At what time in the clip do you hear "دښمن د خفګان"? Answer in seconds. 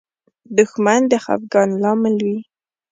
0.57-1.69